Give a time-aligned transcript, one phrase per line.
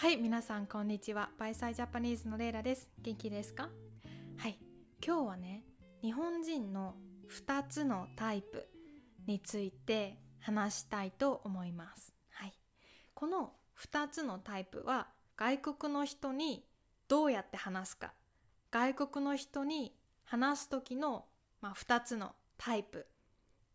[0.00, 1.28] はい皆さんこんにちは。
[1.38, 2.88] バイサイジャパニーズのレイラです。
[3.02, 3.68] 元気ですか？
[4.38, 4.58] はい
[5.06, 5.62] 今日はね
[6.00, 6.94] 日本人の
[7.30, 8.66] 2つのタイプ
[9.26, 12.14] について話したいと思います。
[12.30, 12.54] はい
[13.12, 16.64] この2つのタイプは外国の人に
[17.06, 18.14] どうやって話すか？
[18.70, 19.94] 外国の人に
[20.24, 21.26] 話す時の、
[21.60, 23.06] まあ、2つのタイプ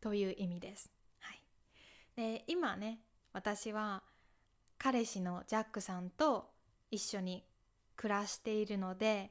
[0.00, 1.42] という意味です、はい、
[2.14, 3.00] で今ね
[3.32, 4.04] 私は
[4.82, 6.50] 彼氏のジャックさんと
[6.90, 7.44] 一緒に
[7.94, 9.30] 暮らしているので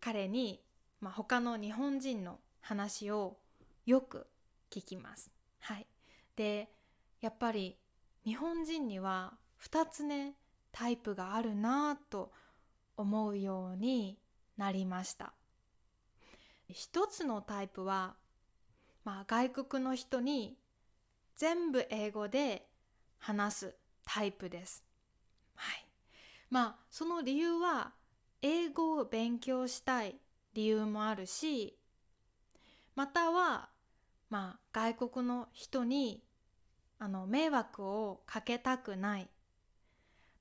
[0.00, 0.62] 彼に、
[1.02, 3.36] まあ、他の日本人の話を
[3.84, 4.26] よく
[4.70, 5.30] 聞きます。
[5.58, 5.86] はい、
[6.34, 6.70] で
[7.20, 7.76] やっぱり
[8.24, 10.32] 日本人には2つね
[10.72, 12.32] タイプがあるなと
[12.96, 14.16] 思うように
[14.56, 15.34] なりました。
[16.70, 18.14] 一つのタイプは、
[19.04, 20.56] まあ、外国の人に
[21.36, 22.66] 全部英語で
[23.18, 24.84] 話すタイプです。
[25.54, 25.86] はい。
[26.50, 27.92] まあその理由は
[28.42, 30.16] 英語を勉強したい
[30.54, 31.78] 理由もあるし
[32.96, 33.68] または
[34.28, 36.22] まあ外国の人に
[36.98, 39.28] あの迷惑をかけたくない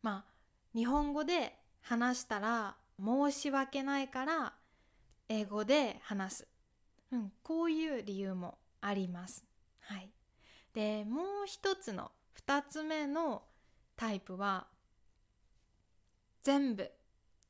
[0.02, 0.32] まあ
[0.76, 4.54] 日本語で話したら申し訳ないから
[5.30, 6.48] 英語で話す、
[7.12, 9.46] うん、こういう理由もあります。
[9.82, 10.10] はい、
[10.74, 12.12] でもう一つの
[12.46, 13.44] 2つ目の
[14.00, 14.66] タイプは
[16.42, 16.90] 全部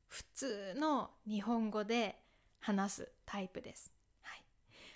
[0.08, 2.16] 普通の日本語で
[2.58, 3.92] 話すタイプです。
[4.22, 4.42] はい、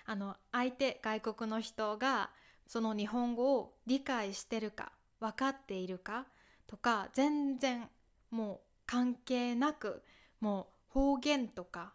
[0.06, 2.30] あの相手外国の人が
[2.66, 6.26] その日本語を理解してるか分かっているか
[6.66, 7.88] とか全然
[8.32, 10.02] もう関係なく
[10.40, 11.92] もう方言とか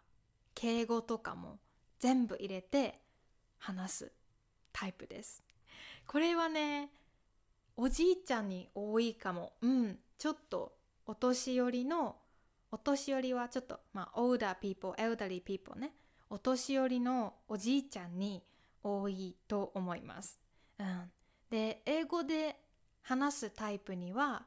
[0.54, 1.58] 敬語とかも
[1.98, 2.98] 全部入れて
[3.58, 4.12] 話す
[4.72, 5.44] タイプです。
[6.06, 6.88] これはね
[7.82, 9.54] おじいちゃんに多いかも。
[9.62, 10.74] うんちょっと
[11.06, 12.16] お年寄りの
[12.70, 15.94] お年寄りはちょっとまあ older people elderly people ね。
[16.28, 18.42] お年寄りのおじいちゃんに
[18.82, 20.38] 多いと思います、
[20.78, 21.10] うん、
[21.50, 22.56] で英語で
[23.02, 24.44] 話すタイプには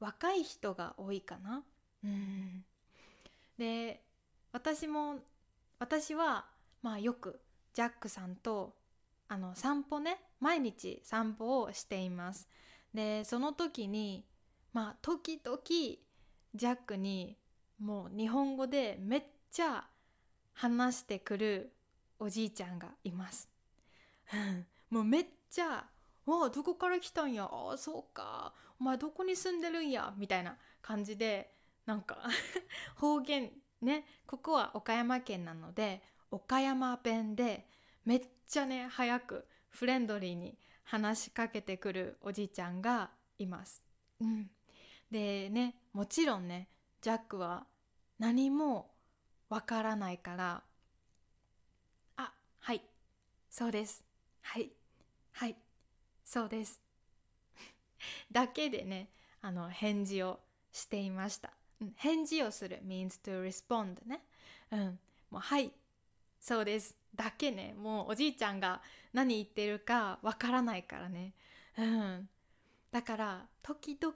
[0.00, 1.62] 若い人が多いかな。
[2.04, 2.64] うん。
[3.58, 4.02] で
[4.52, 5.16] 私も
[5.78, 6.46] 私は
[6.80, 7.38] まあよく
[7.74, 8.74] ジャックさんと
[9.28, 10.20] あの散歩ね。
[10.40, 12.48] 毎日散歩をしています。
[12.92, 14.26] でその時に
[14.72, 15.58] まあ時々
[16.54, 17.36] ジャックに
[17.78, 19.84] もう日本語でめっちゃ
[20.52, 21.72] 話してくる
[22.18, 23.48] おじいちゃんがいます。
[24.90, 25.88] もうめっちゃ
[26.24, 27.44] 「わあどこから来たんや？
[27.44, 28.54] ああそうか。
[28.78, 31.54] お前どこに住んでるんや」みたいな感じで
[31.84, 32.18] なんか
[32.96, 34.06] 方言ね。
[34.26, 37.68] ここは岡山県なので岡山弁で
[38.04, 43.82] めっちゃね早くフレンドリーに話しかけてくるおじいちゃんがいます。
[44.20, 44.50] うん、
[45.10, 46.68] でねもちろんね
[47.00, 47.66] ジャックは
[48.18, 48.94] 何も
[49.48, 50.62] わからないから
[52.16, 52.82] 「あはい
[53.50, 54.02] そうです
[54.42, 54.70] はい
[55.32, 55.56] はい
[56.24, 56.80] そうです」
[58.32, 59.10] だけでね
[59.42, 60.40] あの返事を
[60.72, 61.52] していました。
[61.96, 64.24] 返事をする means to respond ね。
[64.70, 64.98] うん。
[65.30, 65.72] もうはい
[66.40, 66.96] そうです。
[67.14, 67.74] だけね。
[67.76, 68.82] もうおじいちゃんが
[69.12, 71.34] 何言ってるかわからないからね。
[71.78, 72.28] うん。
[72.90, 74.14] だから時々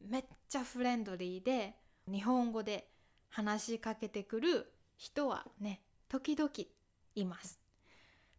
[0.00, 1.74] めっちゃフレンドリーで
[2.10, 2.88] 日本語で
[3.28, 6.50] 話しかけてくる人はね時々
[7.14, 7.60] います。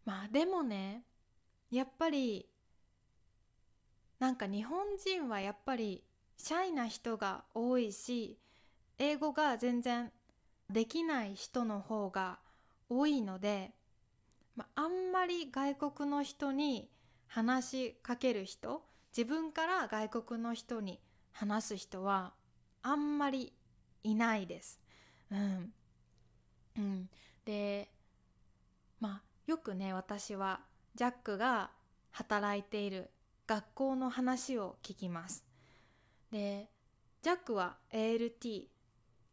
[0.04, 1.02] まあでもね
[1.70, 2.46] やっぱり
[4.18, 6.04] なんか日本人はやっぱり
[6.36, 8.38] シャイな人が多いし
[8.98, 10.12] 英語が全然
[10.70, 12.38] できない人の方が
[12.98, 13.72] 多いので
[14.56, 16.88] まあ、あんまり外国の人に
[17.26, 18.82] 話しかける人
[19.16, 21.00] 自分から外国の人に
[21.32, 22.32] 話す人は
[22.82, 23.52] あんまり
[24.02, 24.80] いないです。
[25.30, 25.72] うん、
[26.76, 27.08] うん、
[27.44, 27.90] で
[29.00, 30.60] まあよくね私は
[30.94, 31.70] ジャックが
[32.10, 33.10] 働いている
[33.46, 35.44] 学校の話を聞きます。
[36.30, 36.68] で
[37.22, 38.66] ジャックは ALT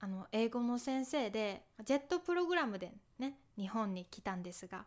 [0.01, 4.85] あの英語の先生でジェットプログラムでね日本に来たんですが。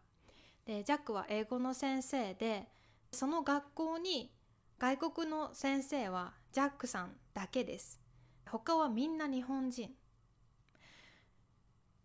[0.65, 2.69] でジャックは英語の先生で
[3.11, 4.33] その学校に
[4.79, 8.01] 外国の先生はジャックさんだけです。
[8.47, 9.91] 他はみんな日本人。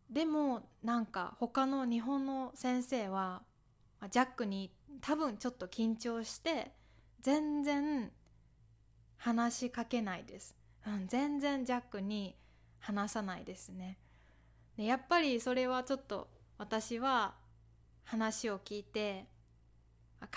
[0.10, 3.44] でもなんか他の日本の先生は
[4.10, 4.72] ジャックに
[5.02, 6.72] 多分ちょっと緊張して
[7.22, 8.12] 全然
[9.18, 10.56] 話しかけないです、
[10.86, 12.36] うん、全然ジャックに
[12.80, 13.98] 話さないですね。
[14.78, 16.28] でやっぱりそれはちょっと
[16.58, 17.36] 私は
[18.04, 19.26] 話を聞いて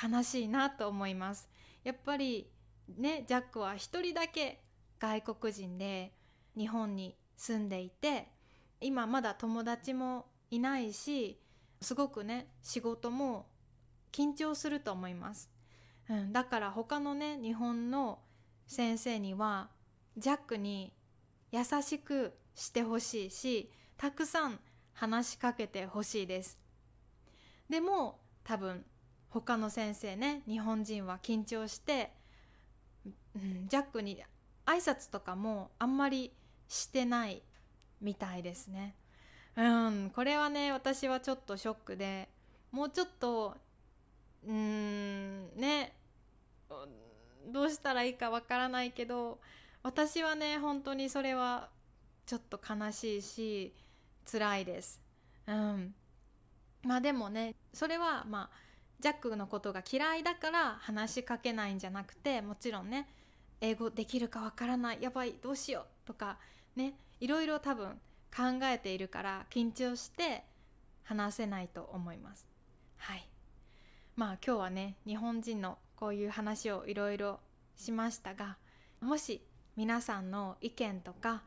[0.03, 1.49] 悲しいなと思います。
[1.85, 2.51] やっぱり
[2.99, 4.63] ねジャックは一人だけ
[4.99, 6.13] 外国人で
[6.57, 8.29] 日本に住んでいて
[8.81, 11.41] 今まだ友達もいないし
[11.81, 13.47] すごくね仕事も
[14.13, 15.51] 緊張すると思います、
[16.09, 18.19] うん、だから他のね日本の
[18.67, 19.71] 先生には
[20.17, 20.93] ジャックに
[21.53, 24.61] 優しくしてほしいしたくさん
[24.93, 26.59] 話しかけてほしいです。
[27.69, 28.85] でも多分
[29.29, 32.13] 他の先生ね日本人は緊張して、
[33.35, 34.23] うん、ジャックに
[34.67, 36.33] 挨拶とかもあんまり
[36.69, 37.43] してない
[38.01, 38.95] みたいですね。
[39.57, 42.29] うんこれはね私はちょっとショックで
[42.71, 43.57] もうちょっと
[44.47, 45.95] うんね
[47.49, 49.41] どうしたらいいかわからないけど
[49.83, 51.69] 私はね本当にそれは
[52.27, 53.75] ちょっと悲しいし
[54.31, 55.01] 辛いです。
[55.47, 55.95] うん、
[56.85, 63.09] まあでもねそれはまあジャックのことが嫌いだから話しかけないんじゃなくてもちろんね
[63.61, 66.39] 英語できるかわからないやばいどうしようとか
[66.77, 67.99] ねいろいろ多分
[68.35, 70.45] 考えているから緊張して
[71.03, 72.47] 話せないと思います。
[72.99, 73.27] はい
[74.17, 77.41] まあ今日はね日本人のこういう話をいろいろ
[77.77, 78.59] しましたが
[79.01, 79.43] もし
[79.77, 81.43] 皆さんの意見とか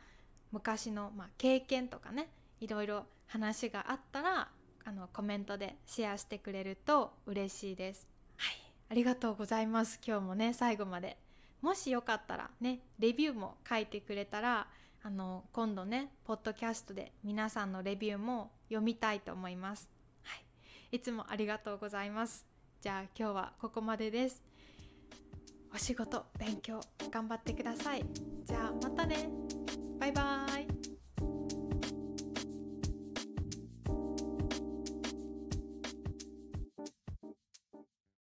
[0.51, 2.29] 昔の、まあ、経験とかね
[2.59, 4.49] いろいろ話があったら
[4.85, 8.07] あのコメントでシェアしてくれると嬉しいです。
[8.37, 8.55] はい、
[8.89, 9.99] ありがとうございます。
[10.05, 11.17] 今日もね最後まで
[11.61, 14.67] もしよかったらねレビューも書いてくれたら
[15.01, 19.89] あの今度ねポッドキャストで皆さんのレビューも読みたいと思います。
[20.23, 20.35] は
[20.91, 22.45] い、いつもありがとうございます。
[22.81, 24.52] じゃあ今日はここまでです。
[25.73, 26.79] お仕事勉強
[27.11, 28.05] 頑張ってください。
[28.45, 29.29] じゃあまたね。
[29.99, 30.72] バイバーイ。